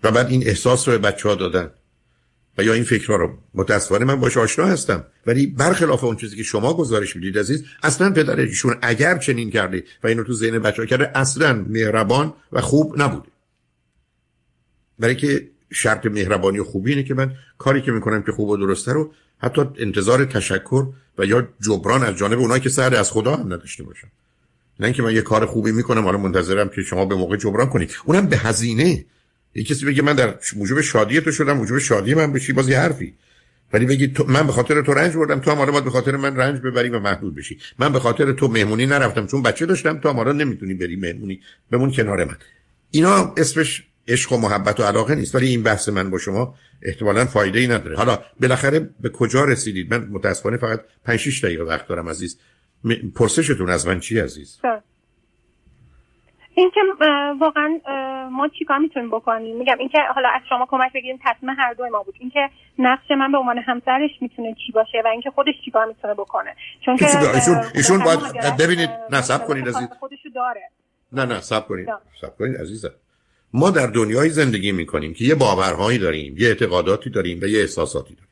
و 0.03 0.11
بعد 0.11 0.29
این 0.29 0.47
احساس 0.47 0.87
رو 0.87 0.91
به 0.99 1.11
بچه 1.11 1.29
ها 1.29 1.35
دادن. 1.35 1.71
و 2.57 2.63
یا 2.63 2.73
این 2.73 2.83
فکرها 2.83 3.15
رو. 3.15 3.37
متاسفانه 3.53 4.05
من 4.05 4.19
باش 4.19 4.37
آشنا 4.37 4.65
هستم. 4.65 5.05
ولی 5.25 5.47
برخلاف 5.47 6.03
اون 6.03 6.15
چیزی 6.15 6.35
که 6.35 6.43
شما 6.43 6.73
گزارش 6.73 7.15
می‌دید 7.15 7.39
عزیز 7.39 7.63
اصلا 7.83 8.11
پدرشون 8.13 8.77
اگر 8.81 9.17
چنین 9.17 9.51
کرده 9.51 9.83
و 10.03 10.07
اینو 10.07 10.23
تو 10.23 10.33
ذهن 10.33 10.59
بچه 10.59 10.81
ها 10.81 10.85
کرده 10.85 11.17
اصلا 11.17 11.65
مهربان 11.69 12.33
و 12.51 12.61
خوب 12.61 13.01
نبوده. 13.01 13.30
برای 14.99 15.15
که 15.15 15.47
شرط 15.73 16.05
مهربانی 16.05 16.59
و 16.59 16.63
خوبی 16.63 16.91
اینه 16.91 17.03
که 17.03 17.13
من 17.13 17.35
کاری 17.57 17.81
که 17.81 17.91
می‌کنم 17.91 18.23
که 18.23 18.31
خوب 18.31 18.49
و 18.49 18.57
درسته 18.57 18.93
رو 18.93 19.13
حتی 19.37 19.61
انتظار 19.77 20.25
تشکر 20.25 20.87
و 21.17 21.25
یا 21.25 21.47
جبران 21.61 22.03
از 22.03 22.15
جانب 22.15 22.39
اونایی 22.39 22.61
که 22.61 22.69
سر 22.69 22.95
از 22.95 23.11
خدا 23.11 23.35
هم 23.35 23.53
نداشته 23.53 23.83
باشم. 23.83 24.07
نه 24.79 24.85
اینکه 24.85 25.03
من 25.03 25.15
یه 25.15 25.21
کار 25.21 25.45
خوبی 25.45 25.71
می‌کنم 25.71 26.03
حالا 26.03 26.17
منتظرم 26.17 26.69
که 26.69 26.81
شما 26.81 27.05
به 27.05 27.15
موقع 27.15 27.37
جبران 27.37 27.69
کنید. 27.69 27.95
اونم 28.05 28.27
به 28.27 28.37
هزینه. 28.37 29.05
یه 29.55 29.63
کسی 29.63 29.85
بگه 29.85 30.01
من 30.01 30.13
در 30.13 30.35
موجب 30.55 30.81
شادی 30.81 31.21
تو 31.21 31.31
شدم 31.31 31.53
موجب 31.53 31.77
شادی 31.77 32.13
من 32.13 32.33
بشی 32.33 32.53
باز 32.53 32.69
یه 32.69 32.79
حرفی. 32.79 33.13
ولی 33.73 33.85
بگی 33.85 34.07
تو 34.07 34.25
من 34.27 34.47
به 34.47 34.53
خاطر 34.53 34.81
تو 34.81 34.93
رنج 34.93 35.15
بردم 35.15 35.39
تو 35.39 35.51
هم 35.51 35.57
حالا 35.57 35.81
به 35.81 35.89
خاطر 35.89 36.17
من 36.17 36.35
رنج 36.35 36.61
ببری 36.61 36.89
و 36.89 36.99
محدود 36.99 37.35
بشی. 37.35 37.59
من 37.79 37.93
به 37.93 37.99
خاطر 37.99 38.31
تو 38.31 38.47
مهمونی 38.47 38.85
نرفتم 38.85 39.27
چون 39.27 39.43
بچه 39.43 39.65
داشتم 39.65 39.97
تو 39.97 40.09
هم 40.09 40.29
نمی‌تونی 40.29 40.73
بری 40.73 40.95
مهمونی 40.95 41.41
بمون 41.71 41.91
کنار 41.91 42.25
من. 42.25 42.37
اینا 42.91 43.33
اسمش 43.37 43.83
عشق 44.07 44.33
و 44.33 44.37
محبت 44.37 44.79
و 44.79 44.83
علاقه 44.83 45.15
نیست. 45.15 45.35
ولی 45.35 45.47
این 45.47 45.63
بحث 45.63 45.89
من 45.89 46.09
با 46.09 46.17
شما 46.17 46.55
احتمالا 46.81 47.25
فایده 47.25 47.59
ای 47.59 47.67
نداره. 47.67 47.97
حالا 47.97 48.19
بالاخره 48.41 48.79
به 48.99 49.09
کجا 49.09 49.45
رسیدید؟ 49.45 49.93
من 49.93 50.07
متاسفانه 50.11 50.57
فقط 50.57 50.79
5 51.05 51.19
6 51.19 51.43
دقیقه 51.43 51.63
وقت 51.63 51.87
دارم 51.87 52.09
عزیز. 52.09 52.39
پرسشتون 53.15 53.69
از 53.69 53.87
من 53.87 53.99
چی 53.99 54.19
عزیز؟ 54.19 54.59
این 56.55 56.71
که 56.73 56.79
واقعا 57.39 57.79
ما 58.31 58.49
چیکار 58.59 58.77
می‌تونیم 58.77 59.09
بکنیم؟ 59.09 59.57
میگم 59.57 59.77
اینکه 59.79 59.97
حالا 60.15 60.29
از 60.29 60.41
شما 60.49 60.67
کمک 60.69 60.93
بگیریم 60.93 61.19
تصمیم 61.25 61.55
هر 61.57 61.73
دوی 61.73 61.89
ما 61.89 62.03
بود. 62.03 62.15
اینکه 62.19 62.39
نقش 62.79 63.11
من 63.11 63.31
به 63.31 63.37
عنوان 63.37 63.57
همسرش 63.57 64.11
می‌تونه 64.21 64.55
چی 64.65 64.71
باشه 64.71 65.01
و 65.05 65.07
اینکه 65.07 65.29
خودش 65.29 65.53
چیکار 65.65 65.85
می‌تونه 65.85 66.13
بکنه. 66.13 66.55
چون 66.85 66.97
که 66.97 67.35
ایشون 67.35 67.63
ایشون 67.75 67.99
باید 67.99 68.57
ببینید 68.59 68.89
نصب 69.11 69.47
کنید 69.47 69.67
عزیز. 69.67 69.87
خودشو 69.99 70.29
داره. 70.35 70.61
نه 71.11 71.25
نه 71.25 71.41
صبر 71.41 71.67
کنید. 71.67 71.87
صبر 72.21 72.35
کنید 72.39 72.57
عزیزم. 72.57 72.91
ما 73.53 73.69
در 73.69 73.87
دنیای 73.87 74.29
زندگی 74.29 74.71
می‌کنیم 74.71 75.13
که 75.13 75.25
یه 75.25 75.35
باورهایی 75.35 75.97
داریم 75.97 76.37
یه 76.37 76.47
اعتقاداتی 76.47 77.09
داریم 77.09 77.39
و 77.41 77.45
یه 77.45 77.59
احساساتی 77.59 78.13
داریم. 78.13 78.29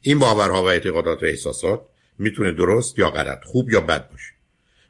این 0.00 0.18
باورها 0.18 0.62
و 0.62 0.66
اعتقادات 0.66 1.22
و 1.22 1.26
احساسات 1.26 1.80
می‌تونه 2.18 2.52
درست 2.52 2.98
یا 2.98 3.10
غلط 3.10 3.44
خوب 3.44 3.70
یا 3.70 3.80
بد 3.80 4.10
باشه. 4.10 4.32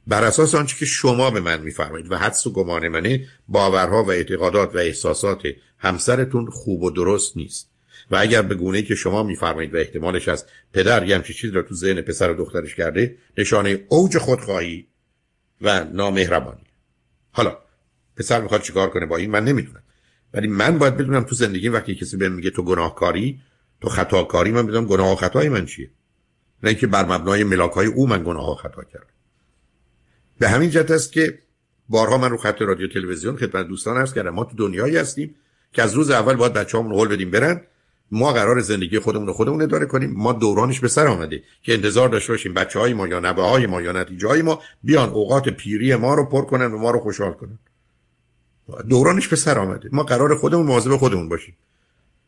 بر 0.07 0.25
اساس 0.25 0.55
آنچه 0.55 0.77
که 0.77 0.85
شما 0.85 1.31
به 1.31 1.41
من 1.41 1.61
میفرمایید 1.61 2.13
و 2.13 2.17
حدس 2.17 2.47
و 2.47 2.53
گمان 2.53 2.89
منه 2.89 3.27
باورها 3.49 4.05
و 4.05 4.11
اعتقادات 4.11 4.75
و 4.75 4.79
احساسات 4.79 5.43
همسرتون 5.79 6.47
خوب 6.47 6.83
و 6.83 6.91
درست 6.91 7.37
نیست. 7.37 7.71
و 8.11 8.17
اگر 8.17 8.43
به 8.43 8.55
گونه 8.55 8.83
که 8.83 8.95
شما 8.95 9.23
میفرمایید 9.23 9.75
و 9.75 9.77
احتمالش 9.77 10.29
از 10.29 10.47
پدر 10.73 11.07
یه 11.07 11.15
همچین 11.15 11.37
چیزی 11.37 11.53
را 11.53 11.63
تو 11.63 11.75
ذهن 11.75 12.01
پسر 12.01 12.31
و 12.31 12.35
دخترش 12.35 12.75
کرده 12.75 13.17
نشانه 13.39 13.85
اوج 13.89 14.19
خودخواهی 14.19 14.87
و 15.61 15.85
نامهربانی. 15.85 16.67
حالا 17.33 17.59
پسر 18.17 18.41
می‌خواد 18.41 18.63
چیکار 18.63 18.91
کنه 18.91 19.07
با 19.07 19.17
این؟ 19.17 19.31
من 19.31 19.45
نمی‌دونم. 19.45 19.83
ولی 20.35 20.49
من 20.49 20.79
باید 20.79 20.97
بدونم 20.97 21.23
تو 21.23 21.35
زندگی 21.35 21.69
وقتی 21.69 21.95
کسی 21.95 22.17
بهم 22.17 22.33
میگه 22.33 22.51
تو 22.51 22.63
گناهکاری 22.63 23.41
تو 23.81 23.89
خطاکاری 23.89 24.51
من 24.51 24.67
بدونم 24.67 24.87
گناه 24.87 25.13
و 25.13 25.15
خطای 25.15 25.49
من 25.49 25.67
چیه. 25.67 25.91
نه 26.63 26.71
اینکه 26.71 26.87
بر 26.87 27.05
مبنای 27.05 27.45
ملاک 27.45 27.73
های 27.73 27.87
او 27.87 28.07
من 28.07 28.23
گناه 28.23 28.53
و 28.53 28.55
خطا 28.55 28.85
کردم. 28.85 29.07
به 30.39 30.49
همین 30.49 30.71
جهت 30.71 30.91
است 30.91 31.13
که 31.13 31.39
بارها 31.89 32.19
من 32.19 32.31
رو 32.31 32.37
خط 32.37 32.63
رادیو 32.63 32.89
تلویزیون 32.89 33.37
خدمت 33.37 33.67
دوستان 33.69 33.97
عرض 33.97 34.15
کردم. 34.15 34.31
ما 34.31 34.45
تو 34.45 34.57
دنیایی 34.57 34.97
هستیم 34.97 35.35
که 35.73 35.83
از 35.83 35.95
روز 35.95 36.11
اول 36.11 36.35
باید 36.35 36.53
بچه‌هامون 36.53 36.93
رو 36.93 36.99
هول 36.99 37.09
بدیم 37.09 37.31
برن. 37.31 37.61
ما 38.11 38.33
قرار 38.33 38.61
زندگی 38.61 38.99
خودمون 38.99 39.27
رو 39.27 39.33
خودمون 39.33 39.63
اداره 39.63 39.87
کنیم. 39.87 40.11
ما 40.11 40.33
دورانش 40.33 40.81
به 40.81 40.89
سر 40.89 41.07
آمده 41.07 41.43
که 41.63 41.75
انتظار 41.75 42.09
داشته 42.09 42.33
باشیم 42.33 42.55
بچه 42.55 42.79
های 42.79 42.95
ما 42.95 43.09
یا 43.09 43.21
نبه 43.21 43.43
های 43.43 43.67
ما 43.67 43.83
یا 43.83 43.93
نتیجه 43.93 44.43
ما 44.43 44.63
بیان 44.83 45.09
اوقات 45.09 45.49
پیری 45.49 45.95
ما 45.95 46.15
رو 46.15 46.25
پر 46.25 46.45
کنن 46.45 46.73
و 46.73 46.79
ما 46.79 46.91
رو 46.91 47.01
خوشحال 47.01 47.33
کنن. 47.33 47.59
دورانش 48.89 49.29
به 49.29 49.37
سر 49.37 49.59
آمده. 49.59 49.89
ما 49.93 50.03
قرار 50.03 50.37
خودمون 50.37 50.67
مواظب 50.67 50.97
خودمون 50.97 51.29
باشیم. 51.29 51.55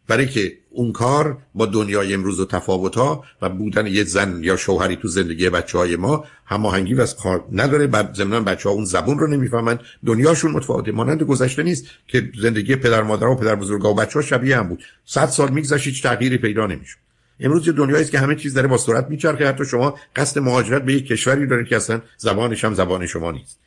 برای 0.09 0.27
که 0.27 0.53
اون 0.71 0.93
کار 0.93 1.39
با 1.55 1.67
دنیای 1.67 2.15
امروز 2.15 2.41
و 2.41 2.47
تفاوت 2.47 2.97
ها 2.97 3.25
و 3.43 3.49
بودن 3.49 3.87
یه 3.87 4.05
زن 4.05 4.45
یا 4.45 4.57
شوهری 4.57 4.97
تو 4.97 5.09
زندگی 5.09 5.51
بچه 5.51 5.79
های 5.79 5.97
ما 5.97 6.25
هماهنگی 6.47 6.95
و 6.95 7.07
کار 7.07 7.45
نداره. 7.53 7.87
بعد 7.87 8.15
ضمن 8.15 8.45
بچه 8.45 8.69
ها 8.69 8.75
اون 8.75 8.85
زبون 8.85 9.19
رو 9.19 9.27
نمی‌فهمن. 9.27 9.79
دنیاشون 10.07 10.51
متفاوته. 10.51 10.93
مانند 10.93 11.23
گذشته 11.23 11.63
نیست 11.63 11.87
که 12.09 12.31
زندگی 12.41 12.77
پدر 12.77 13.03
مادر 13.03 13.27
و 13.27 13.35
پدر 13.37 13.55
بزرگا 13.55 13.91
و 13.91 13.95
بچه 13.95 14.15
ها 14.15 14.23
شبیه 14.23 14.57
هم 14.57 14.69
بود. 14.69 14.85
صد 15.05 15.27
سال 15.27 15.51
میگذشت 15.51 15.87
هیچ 15.87 16.03
تغییری 16.03 16.39
پیدا 16.39 16.67
نمی‌شد. 16.67 16.99
امروز 17.41 17.67
یه 17.67 17.73
دنیایی 17.73 18.05
که 18.05 18.19
همه 18.19 18.35
چیز 18.35 18.55
داره 18.55 18.69
با 18.69 18.79
سرعت 18.79 19.07
میچرخه. 19.11 19.49
حتی 19.49 19.65
شما 19.65 19.99
قصد 20.17 20.39
مهاجرت 20.39 20.83
به 20.83 20.93
یک 20.93 21.07
کشوری 21.07 21.47
دارید 21.47 21.67
که 21.67 21.77
اصلا 21.77 22.03
زبانش 22.17 22.65
هم 22.65 22.75
زبان 22.75 23.07
شما 23.07 23.33
نیست. 23.33 23.59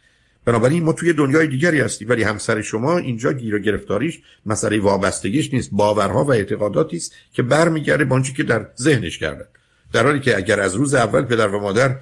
بنابراین 0.49 0.83
ما 0.83 0.93
توی 0.93 1.13
دنیای 1.13 1.47
دیگری 1.47 1.79
هستیم. 1.79 2.09
ولی 2.09 2.23
همسر 2.23 2.61
شما 2.61 2.97
اینجا 2.97 3.33
گیر 3.33 3.55
و 3.55 3.59
گرفتاریش 3.59 4.19
مسئله 4.45 4.79
وابستگیش 4.79 5.53
نیست. 5.53 5.69
باورها 5.71 6.23
و 6.23 6.31
اعتقاداتی 6.31 6.97
است 6.97 7.13
که 7.33 7.43
برمیگرده 7.43 8.05
به 8.05 8.15
آنچه 8.15 8.33
که 8.33 8.43
در 8.43 8.67
ذهنش 8.79 9.17
کردن. 9.17 9.45
در 9.93 10.03
حالی 10.03 10.19
که 10.19 10.37
اگر 10.37 10.59
از 10.59 10.75
روز 10.75 10.93
اول 10.93 11.21
پدر 11.21 11.47
و 11.47 11.59
مادر 11.59 11.95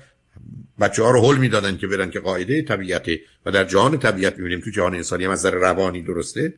بچه 0.79 1.03
ها 1.03 1.11
رو 1.11 1.21
حل 1.21 1.37
می‌دادن 1.37 1.77
که 1.77 1.87
برن 1.87 2.09
که 2.09 2.19
قاعده 2.19 2.61
طبیعته 2.61 3.19
و 3.45 3.51
در 3.51 3.63
جهان 3.63 3.99
طبیعت 3.99 4.37
می‌بینیم 4.37 4.59
تو 4.59 4.69
جهان 4.69 4.95
انسانی 4.95 5.25
هم 5.25 5.31
از 5.31 5.39
نظر 5.39 5.51
روانی 5.55 6.01
درسته 6.01 6.53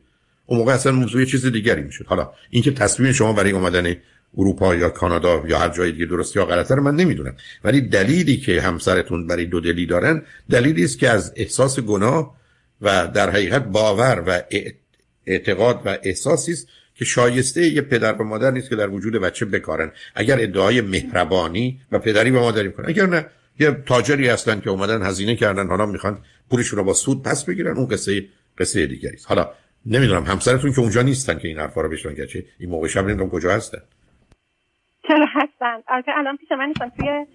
اون 0.46 0.58
موقع 0.58 0.72
اصلا 0.72 0.92
موضوع 0.92 1.24
چیز 1.24 1.46
دیگری 1.46 1.82
می‌شد. 1.82 2.06
حالا 2.06 2.30
اینکه 2.50 2.70
تصمیم 2.70 3.12
شما 3.12 3.32
برای 3.32 3.50
اومدن 3.50 3.96
اروپا 4.38 4.74
یا 4.74 4.88
کانادا 4.88 5.42
یا 5.48 5.58
هر 5.58 5.68
جای 5.68 5.92
دیگه 5.92 6.06
درست 6.06 6.36
یا 6.36 6.44
غلطه 6.44 6.74
رو 6.74 6.82
من 6.82 6.96
نمی‌دونم. 6.96 7.34
ولی 7.64 7.80
دلیلی 7.80 8.36
که 8.36 8.60
همسرتون 8.60 9.26
برای 9.26 9.46
دو 9.46 9.60
دلی 9.60 9.86
دارن 9.86 10.22
دلیلی 10.50 10.84
است 10.84 10.98
که 10.98 11.08
از 11.08 11.32
احساس 11.36 11.80
گناه 11.80 12.36
و 12.82 13.08
در 13.14 13.30
حقیقت 13.30 13.64
باور 13.64 14.24
و 14.26 14.42
اعتقاد 15.26 15.82
و 15.84 15.98
احساسی 16.02 16.52
است 16.52 16.68
که 16.94 17.04
شایسته 17.04 17.68
یه 17.68 17.80
پدر 17.80 18.12
و 18.12 18.24
مادر 18.24 18.50
نیست 18.50 18.70
که 18.70 18.76
در 18.76 18.88
وجود 18.88 19.12
بچه 19.12 19.44
بکارن. 19.44 19.92
اگر 20.14 20.40
ادعای 20.40 20.80
مهربانی 20.80 21.80
و 21.92 21.98
پدری 21.98 22.30
و 22.30 22.40
مادری 22.40 22.72
کنن. 22.72 22.88
اگر 22.88 23.06
نه 23.06 23.26
یه 23.60 23.82
تاجری 23.86 24.28
هستن 24.28 24.60
که 24.60 24.70
اومدن 24.70 25.02
هزینه 25.02 25.36
کردن 25.36 25.66
حالا 25.66 25.86
می‌خوان 25.86 26.18
پولشون 26.50 26.78
رو 26.78 26.84
با 26.84 26.94
سود 26.94 27.22
پس 27.22 27.44
بگیرن. 27.44 27.76
اون 27.76 27.86
قصه 27.86 28.24
قصه 28.58 28.86
دیگری 28.86 29.16
است. 29.16 29.26
حالا 29.26 29.50
نمی‌دونم 29.86 30.24
همسرتون 30.24 30.72
که 30.72 30.80
اونجا 30.80 31.02
نیستن 31.02 31.38
که 31.38 31.48
این 31.48 31.58
حرفا 31.58 31.80
رو 31.80 31.88
بشنون 31.88 32.14
گرچه 32.14 32.44
این 32.58 32.70
موقع 32.70 32.88
شب 32.88 33.04
نمی‌دونم 33.04 33.30
کجا 33.30 33.52
هستن. 33.52 33.78
چرا 35.10 35.26
هستن؟ 35.32 35.76
البته 35.88 36.12
الان 36.18 36.36
پیش 36.36 36.48
من 36.58 36.66
نیستن. 36.66 36.88
توی 36.88 37.26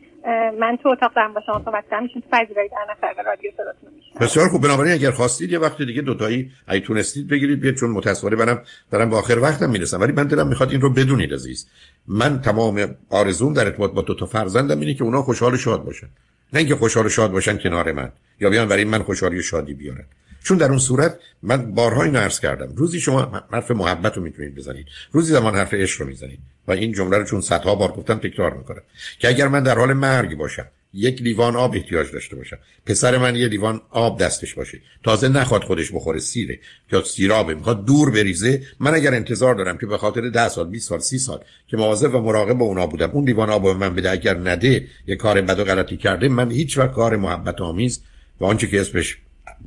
من 0.60 0.78
تو 0.84 0.90
اتاق 0.90 1.14
دارم 1.16 1.34
با 1.34 1.42
شما 1.46 1.62
صحبت 1.66 1.84
کنم. 1.90 2.04
میشون 2.04 2.22
تو 2.22 2.28
پذیرایی 2.32 2.70
در 2.70 2.86
نفر 2.92 3.24
رادیو 3.24 3.52
صداتون 3.52 3.90
بسیار 4.22 4.50
خوب. 4.50 4.62
بنابراین 4.62 4.94
اگر 4.94 5.12
خواستید 5.12 5.52
یه 5.52 5.60
وقت 5.60 5.82
دیگه 5.82 6.02
دوتایی 6.02 6.52
اگه 6.68 6.86
تونستید 6.86 7.28
بگیرید 7.28 7.60
بیاد 7.60 7.76
چون 7.76 7.90
متأسفانه 7.90 8.36
منم 8.36 8.62
دارم 8.92 9.10
به 9.10 9.16
آخر 9.16 9.40
وقتم 9.40 9.70
می‌رسم. 9.70 10.02
ولی 10.02 10.12
من 10.12 10.28
دلم 10.28 10.48
می‌خواد 10.48 10.72
این 10.72 10.82
رو 10.82 10.90
بدونید 10.90 11.34
عزیز. 11.34 11.70
من 12.08 12.42
تمام 12.42 12.96
آرزوم 13.10 13.54
در 13.54 13.66
ارتباط 13.66 13.92
با 13.92 14.02
دو 14.02 14.16
تا 14.16 14.26
فرزندم 14.26 14.80
اینه 14.80 14.94
که 14.94 15.04
اونا 15.04 15.22
خوشحال 15.22 15.54
و 15.54 15.58
شاد 15.58 15.84
باشن. 15.84 16.08
نه 16.54 16.60
اینکه 16.60 16.76
خوشحال 16.76 17.06
و 17.06 17.10
شاد 17.10 17.32
باشن 17.32 17.58
کنار 17.58 17.92
من. 17.92 18.12
یا 18.40 18.50
بیان 18.50 18.68
برای 18.68 18.84
من 18.84 19.04
خوشحالی 19.04 19.40
و 19.40 19.42
شادی 19.42 19.74
بیارن. 19.74 20.06
چون 20.44 20.58
در 20.58 20.70
اون 20.70 20.78
صورت 20.78 21.20
من 21.44 21.72
بارها 21.72 22.04
اینو 22.04 22.20
عرض 22.20 22.40
کردم. 22.40 22.68
روزی 22.76 23.00
شما 23.00 23.44
حرف 23.52 23.72
محبت 23.72 24.18
رو 24.18 24.24
می‌تونید 24.24 24.56
بزنید. 24.56 24.86
روزی 25.12 25.34
زمان 25.34 25.56
حرف 25.56 25.74
عشق 25.74 26.02
رو 26.02 26.08
می‌زنید. 26.08 26.40
و 26.68 26.72
این 26.72 26.92
جمله 26.92 27.18
رو 27.18 27.24
چون 27.24 27.42
صدها 27.42 27.76
بار 27.76 27.92
گفتم 27.92 28.18
تکرار 28.18 28.54
می‌کنم 28.54 28.82
که 29.20 29.28
اگر 29.28 29.48
من 29.48 29.64
در 29.64 29.78
حال 29.78 29.94
مرگ 29.94 30.38
باشم 30.38 30.68
یک 30.94 31.22
لیوان 31.22 31.56
آب 31.56 31.76
احتیاج 31.76 32.12
داشته 32.12 32.36
باشم. 32.36 32.58
پسر 32.86 33.18
من 33.18 33.36
یه 33.36 33.48
لیوان 33.48 33.82
آب 33.90 34.20
دستش 34.20 34.54
باشه. 34.54 34.80
تازه 35.04 35.28
نخواد 35.28 35.64
خودش 35.64 35.92
بخوره 35.92 36.20
سیره. 36.20 36.60
یا 36.92 37.04
سیرابه. 37.04 37.56
می‌خواد 37.56 37.86
دور 37.86 38.12
بریزه. 38.12 38.62
من 38.80 38.94
اگر 38.94 39.14
انتظار 39.14 39.56
دارم 39.56 39.78
که 39.78 39.86
به 39.86 39.98
خاطر 39.98 40.30
ده 40.30 40.50
سال 40.50 40.70
20 40.70 40.90
سال 40.90 41.00
30 41.00 41.18
سال 41.18 41.40
که 41.68 41.78
مواظب 41.78 42.16
و 42.16 42.20
مراقب 42.20 42.62
اونا 42.62 42.88
بودم 42.88 43.10
اون 43.12 43.26
لیوان 43.26 43.50
آب 43.50 43.68
من 43.68 43.96
بده. 43.96 44.12
اگر 44.12 44.38
نده 44.38 44.88
یه 45.08 45.16
کار 45.16 45.42
بد 45.42 45.60
و 45.60 45.64
غلطی 45.64 45.98
کرده 45.98 46.30
من 46.30 46.52
هیچ 46.52 46.78
وقت 46.78 46.92
کار 46.92 47.16
محبت 47.16 47.62
آمیز 47.62 48.02
و 48.40 48.46
آنچه 48.46 48.68
که 48.68 48.82
اسمش 48.82 49.18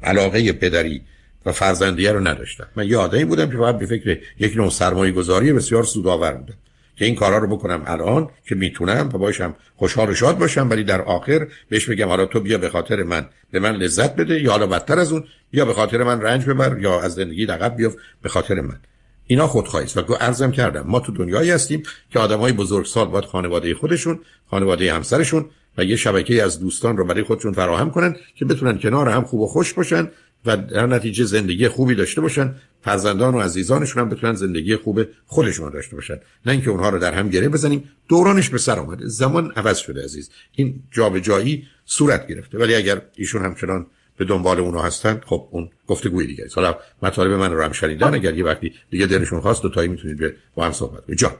علاقه 0.02 0.52
پدری 0.52 1.02
و 1.46 1.52
فرزندیه 1.52 2.12
رو 2.12 2.28
نداشتم. 2.28 2.66
من 2.76 2.88
یه 2.88 2.96
آدمی 2.96 3.24
بودم 3.24 3.50
که 3.50 3.56
باید 3.56 3.78
به 3.78 3.86
فکر 3.86 4.20
یک 4.38 4.56
نوع 4.56 4.70
سرمایه 4.70 5.12
گذاری 5.12 5.52
بسیار 5.52 5.84
سودآور 5.84 6.32
بودم. 6.32 6.54
که 6.98 7.04
این 7.04 7.14
کارا 7.14 7.38
رو 7.38 7.56
بکنم 7.56 7.82
الان 7.86 8.30
که 8.48 8.54
می‌تونم 8.54 9.08
و 9.14 9.18
باشم 9.18 9.54
خوشحال 9.76 10.10
و 10.10 10.14
شاد 10.14 10.38
باشم 10.38 10.70
ولی 10.70 10.84
در 10.84 11.02
آخر 11.02 11.46
بهش 11.68 11.90
بگم 11.90 12.08
حالا 12.08 12.26
تو 12.26 12.40
بیا 12.40 12.58
به 12.58 12.68
خاطر 12.68 13.02
من 13.02 13.26
به 13.50 13.60
من 13.60 13.76
لذت 13.76 14.16
بده 14.16 14.42
یا 14.42 14.50
حالا 14.50 14.66
بدتر 14.66 14.98
از 14.98 15.12
اون 15.12 15.24
بیا 15.50 15.64
به 15.64 15.74
خاطر 15.74 16.02
من 16.02 16.20
رنج 16.20 16.44
ببر 16.44 16.78
یا 16.78 17.00
از 17.00 17.14
زندگی 17.14 17.44
عقب 17.44 17.76
بیا 17.76 17.92
به 18.22 18.28
خاطر 18.28 18.60
من. 18.60 18.80
اینا 19.26 19.46
خودخواهی 19.46 19.84
است 19.84 19.96
و 19.96 20.16
ارزم 20.20 20.50
کردم 20.50 20.84
ما 20.86 21.00
تو 21.00 21.12
دنیایی 21.12 21.50
هستیم 21.50 21.82
که 22.10 22.18
آدمای 22.18 22.52
بزرگسال 22.52 23.08
باید 23.08 23.24
خانواده 23.24 23.74
خودشون 23.74 24.20
خانواده 24.50 24.94
همسرشون 24.94 25.46
و 25.78 25.84
یه 25.84 25.96
شبکه 25.96 26.42
از 26.42 26.60
دوستان 26.60 26.96
رو 26.96 27.04
برای 27.04 27.22
خودشون 27.22 27.52
فراهم 27.52 27.90
کنن 27.90 28.16
که 28.34 28.44
بتونن 28.44 28.78
کنار 28.78 29.08
هم 29.08 29.24
خوب 29.24 29.40
و 29.40 29.46
خوش 29.46 29.72
باشن 29.74 30.10
و 30.46 30.56
در 30.56 30.86
نتیجه 30.86 31.24
زندگی 31.24 31.68
خوبی 31.68 31.94
داشته 31.94 32.20
باشن 32.20 32.54
فرزندان 32.88 33.34
و 33.34 33.40
عزیزانشون 33.40 34.02
هم 34.02 34.08
بتونن 34.08 34.32
زندگی 34.32 34.76
خوب 34.76 35.00
خودشون 35.26 35.70
داشته 35.70 35.96
باشن. 35.96 36.18
نه 36.46 36.52
اینکه 36.52 36.70
اونها 36.70 36.88
رو 36.88 36.98
در 36.98 37.14
هم 37.14 37.28
گره 37.28 37.48
بزنیم 37.48 37.90
دورانش 38.08 38.48
به 38.50 38.58
سر 38.58 38.78
آمده. 38.78 39.06
زمان 39.06 39.52
عوض 39.56 39.78
شده 39.78 40.04
عزیز. 40.04 40.30
این 40.52 40.74
جابجایی 40.90 41.66
صورت 41.84 42.28
گرفته. 42.28 42.58
ولی 42.58 42.74
اگر 42.74 43.00
ایشون 43.16 43.42
همچنان 43.42 43.86
به 44.16 44.24
دنبال 44.24 44.58
اونها 44.60 44.82
هستن 44.82 45.20
خب 45.26 45.48
اون 45.50 45.70
گفتگوی 45.86 46.26
دیگه 46.26 46.44
است. 46.44 46.58
حالا 46.58 46.76
مطالب 47.02 47.32
من 47.32 47.52
رو 47.52 47.62
هم 47.62 47.72
شنیدن 47.72 48.14
اگر 48.14 48.34
یه 48.34 48.44
وقتی 48.44 48.72
دیگه 48.90 49.06
دلشون 49.06 49.40
خواست 49.40 49.62
دو 49.62 49.68
تایی 49.68 49.88
می‌تونید 49.88 50.34
با 50.54 50.64
هم 50.64 50.72
صحبت 50.72 51.04
کنید. 51.04 51.18
جا 51.18 51.30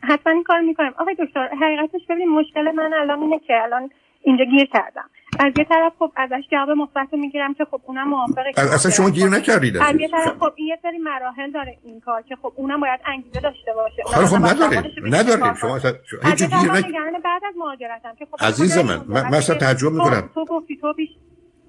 حتما 0.00 0.42
کار 0.46 0.60
می‌کنم. 0.60 0.92
آقای 0.98 1.14
دکتر 1.14 1.48
حقیقتش 1.62 2.00
ببینید 2.08 2.28
مشکل 2.28 2.62
من 2.62 2.92
الان 2.92 3.18
اینه 3.22 3.40
که 3.46 3.52
الان 3.62 3.90
اینجا 4.22 4.44
گیر 4.44 4.68
کردم. 4.72 5.10
از 5.46 5.52
یه 5.58 5.64
طرف 5.64 5.92
خب 5.98 6.12
ازش 6.16 6.42
جواب 6.52 6.70
مثبت 6.70 7.12
می‌گیرم 7.12 7.54
که 7.54 7.64
خب 7.64 7.80
اونم 7.86 8.08
موافقه 8.08 8.52
اصلا 8.56 8.90
شما 8.92 9.10
گیر 9.10 9.28
نکردید 9.28 9.76
از 9.76 10.00
یه 10.00 10.08
طرف 10.08 10.38
خب. 10.40 10.52
یه 10.58 10.78
سری 10.82 10.98
مراحل 10.98 11.50
داره 11.50 11.78
این 11.84 12.00
کار 12.00 12.22
که 12.22 12.36
خب 12.36 12.52
اونم 12.56 12.80
باید 12.80 13.00
انگیزه 13.06 13.40
داشته 13.40 13.72
باشه. 13.74 14.02
خب 14.06 14.24
خب 14.24 14.46
نداره. 14.46 14.92
نداره. 15.02 15.54
شما 15.60 15.76
اصلا 15.76 15.92
هیچ 16.24 16.38
گیر 16.38 16.72
نک 16.72 16.84
بعد 17.24 17.42
از 17.48 17.54
مهاجرتم 17.58 18.14
که 18.18 18.26
خب 18.30 18.44
عزیز 18.44 18.78
من 18.78 19.04
من 19.08 19.34
اصلا 19.34 19.56
تعجب 19.56 19.92
می‌کنم. 19.92 20.30
تو 20.34 20.44
گفتی 20.44 20.76
تو 20.76 20.92
بیش 20.92 21.10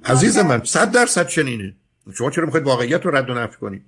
عزیز 0.06 0.38
من 0.38 0.64
100 0.64 0.92
درصد 0.92 1.28
چنینه 1.28 1.74
شما 2.14 2.30
چرا 2.30 2.46
می‌خواید 2.46 2.66
واقعیت 2.66 3.06
رو 3.06 3.16
رد 3.16 3.30
و 3.30 3.34
نفی 3.34 3.58
کنید 3.58 3.86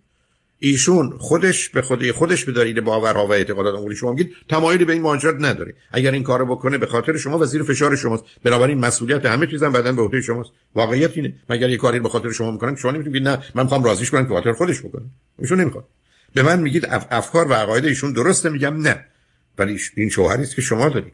ایشون 0.65 1.17
خودش 1.17 1.70
به 1.70 1.82
خودی 1.82 2.12
خودش 2.12 2.46
به 2.46 2.51
دلیل 2.51 2.82
باورها 2.82 3.27
و 3.27 3.32
اعتقادات 3.32 3.75
اموری 3.75 3.96
شما 3.96 4.12
میگید 4.12 4.36
تمایلی 4.50 4.86
به 4.86 4.93
این 4.93 5.01
مهاجرت 5.01 5.36
نداره 5.39 5.74
اگر 5.91 6.12
این 6.12 6.24
کارو 6.24 6.55
بکنه 6.55 6.77
به 6.77 6.86
خاطر 6.86 7.17
شما 7.17 7.38
و 7.38 7.46
زیر 7.46 7.63
فشار 7.63 7.96
شماست. 7.96 8.24
بنابراین 8.43 8.77
مسئولیت 8.77 9.25
همه 9.25 9.48
چیزم 9.48 9.72
بعدن 9.72 9.96
به 9.96 10.01
عهده 10.01 10.22
شماست. 10.22 10.50
واقعیت 10.75 11.17
اینه. 11.17 11.34
مگر 11.50 11.70
یه 11.70 11.77
کاری 11.77 12.00
به 12.00 12.10
خاطر 12.10 12.32
شما 12.32 12.51
می‌کنن 12.51 12.75
شما 12.75 12.91
نمی‌تونید 12.91 13.27
نه 13.27 13.38
من 13.55 13.63
می‌خوام 13.63 13.84
راضیش 13.84 14.12
کنم 14.12 14.24
که 14.24 14.34
خاطر 14.34 14.53
خودش 14.53 14.79
بکنه. 14.82 15.05
ایشون 15.39 15.62
نمی‌خواد. 15.62 15.86
به 16.34 16.43
من 16.43 16.60
میگید 16.60 16.86
اف... 16.86 17.08
افکار 17.12 17.48
و 17.48 17.53
عقاید 17.53 17.86
ایشون 17.86 18.13
درسته 18.13 18.50
میگم 18.50 18.82
نه. 18.82 19.05
ولی 19.58 19.79
این 19.96 20.10
شوهری 20.10 20.43
است 20.43 20.55
که 20.55 20.62
شما 20.62 20.89
دارید. 20.89 21.13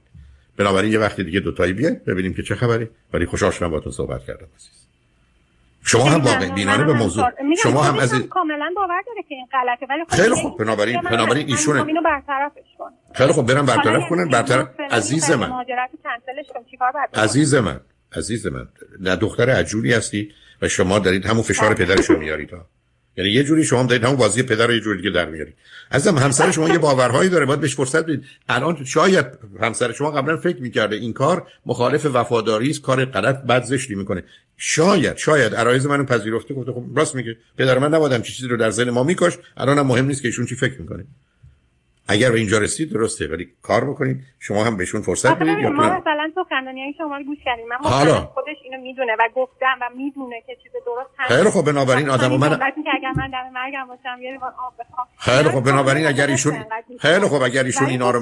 بنابراین 0.57 0.91
یه 0.91 0.99
وقتی 0.99 1.23
دیگه 1.23 1.39
دوتایی 1.39 1.73
بیاید 1.73 2.05
ببینیم 2.05 2.33
که 2.33 2.43
چه 2.43 2.55
خبری 2.55 2.89
ولی 3.13 3.25
خوشحال 3.25 3.51
شدم 3.51 3.69
باهاتون 3.69 3.91
صحبت 3.93 4.25
کردم 4.25 4.47
عزیز. 4.55 4.88
شما 5.85 6.03
هم 6.03 6.21
واقع 6.21 6.49
بینانه 6.49 6.83
به 6.83 6.93
موضوع 6.93 7.29
شما 7.63 7.83
هم 7.83 7.99
از 7.99 8.13
کاملا 8.13 8.73
باور 8.75 9.01
داره 9.07 9.23
که 9.29 9.35
این 9.35 9.47
غلطه 9.51 9.85
ولی 9.89 10.03
خب 10.09 10.15
خیلی 10.15 10.35
خوب 10.35 10.57
بنابراین 10.57 11.01
بنابراین 11.01 11.47
ایشونه. 11.47 11.85
اینو 11.85 12.01
برطرفش 12.01 12.67
کن 12.77 12.91
خیلی 13.15 13.31
خوب 13.31 13.53
برم 13.53 13.65
برطرف 13.65 14.09
کنن 14.09 14.29
برطرف 14.29 14.67
عزیز 14.91 15.31
من. 15.31 15.51
عزیز 17.13 17.55
من 17.55 17.79
عزیز 18.15 18.47
من 18.47 18.67
نه 18.99 19.15
دختر 19.15 19.49
عجولی 19.49 19.93
هستی 19.93 20.31
و 20.61 20.67
شما 20.67 20.99
دارید 20.99 21.25
همون 21.25 21.41
فشار 21.41 21.73
پدرشو 21.73 22.17
میارید 22.17 22.51
ها. 22.51 22.65
یعنی 23.17 23.31
یه 23.31 23.43
جوری 23.43 23.63
شما 23.63 23.83
دارید 23.83 24.03
همون 24.03 24.15
بازی 24.15 24.43
پدر 24.43 24.67
رو 24.67 24.73
یه 24.73 24.79
جوری 24.79 24.97
دیگه 24.97 25.09
در 25.09 25.25
میارید. 25.25 25.55
ازم 25.91 26.17
همسر 26.17 26.51
شما 26.51 26.69
یه 26.69 26.77
باورهایی 26.77 27.29
داره. 27.29 27.45
باید 27.45 27.59
بهش 27.59 27.75
فرصت 27.75 28.03
بدید. 28.03 28.25
الان 28.49 28.83
شاید 28.85 29.25
همسر 29.61 29.91
شما 29.91 30.11
قبلا 30.11 30.37
فکر 30.37 30.61
می‌کرده 30.61 30.95
این 30.95 31.13
کار 31.13 31.47
مخالف 31.65 32.05
وفاداری 32.13 32.69
است 32.69 32.81
کار 32.81 33.05
غلط 33.05 33.41
بد 33.43 33.63
زشتی 33.63 33.95
می‌کنه. 33.95 34.23
شاید 34.61 35.17
شاید. 35.17 35.55
عرایز 35.55 35.85
منو 35.85 36.03
پذیرفته 36.03 36.53
گفته 36.53 36.71
خب 36.71 36.83
راست 36.95 37.15
میگه. 37.15 37.37
پدر 37.57 37.77
من 37.77 37.93
نبودم 37.93 38.21
چیزی 38.21 38.47
رو 38.47 38.57
در 38.57 38.69
ذهن 38.69 38.89
ما 38.89 39.03
میکاش 39.03 39.37
الانم 39.57 39.87
مهم 39.87 40.05
نیست 40.05 40.21
که 40.21 40.27
ایشون 40.27 40.45
چی 40.45 40.55
فکر 40.55 40.81
می‌کنه. 40.81 41.05
اگر 42.07 42.31
به 42.31 42.37
اینجا 42.37 42.57
رسید 42.57 42.91
درسته. 42.91 43.27
ولی 43.27 43.47
کار 43.61 43.89
بکنید. 43.89 44.17
شما 44.39 44.63
هم 44.63 44.77
بهشون 44.77 45.01
فرصت 45.01 45.35
بدید 45.35 45.59
یا 45.59 45.69
ما 45.69 45.83
مثلا 45.83 46.31
تو 46.35 46.45
های 46.51 46.93
شما 46.97 47.17
رو 47.17 47.23
گوش 47.23 47.37
کردیم. 47.45 47.67
من 47.67 47.75
حالا. 47.75 48.13
خودش 48.13 48.57
اینو 48.63 48.81
می‌دونه 48.83 49.11
و 49.19 49.29
گفتم 49.35 49.77
و 49.81 49.89
می‌دونه 49.97 50.43
که 50.47 50.55
چیز 50.63 50.71
درست 50.85 51.09
هست. 51.17 51.33
خیلی 51.33 51.49
خب 51.49 51.71
بنابراین 51.71 52.09
آدم 52.09 52.37
من 52.37 52.53
اگر 52.53 53.11
من 53.17 53.29
دم 53.29 53.53
مرگم 53.53 53.87
باشم 53.87 54.21
یه 54.21 54.39
آب 54.43 54.73
بخوام. 54.79 55.07
خیلی 55.17 55.49
خب 55.49 55.71
بنابراین 55.71 56.07
اگر 56.07 56.27
ایشون 56.27 56.65
خیلی 56.99 57.27
خب 57.27 57.41
اگر 57.41 57.63
ایشون 57.63 57.87
اینا 57.87 58.11
رو 58.11 58.19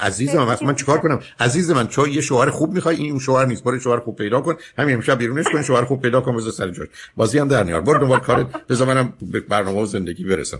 عزیز 0.00 0.34
من 0.34 0.56
من 0.62 0.74
چیکار 0.74 0.98
کنم؟ 0.98 1.20
عزیز 1.40 1.70
من 1.70 1.86
چون 1.86 2.10
یه 2.10 2.20
شوهر 2.20 2.50
خوب 2.50 2.72
می‌خوای 2.72 2.96
این 2.96 3.18
شوهر 3.18 3.46
نیست. 3.46 3.64
برو 3.64 3.78
شوهر 3.78 3.98
خوب 3.98 4.16
پیدا 4.16 4.40
کن. 4.40 4.54
همین 4.78 4.94
امشب 4.94 5.18
بیرونش 5.18 5.46
کن 5.52 5.62
شوهر 5.62 5.84
خوب 5.84 6.02
پیدا 6.02 6.20
کن 6.20 6.36
بذار 6.36 6.52
سر 6.52 6.70
جاش. 6.70 6.88
بازی 7.16 7.38
هم 7.38 7.48
در 7.48 7.64
نیار. 7.64 7.80
برو 7.80 7.98
دنبال 7.98 8.20
کارت. 8.20 8.66
بذار 8.66 8.86
منم 8.86 9.12
به 9.22 9.40
برنامه 9.40 9.82
و 9.82 9.86
زندگی 9.86 10.24
برسم. 10.24 10.50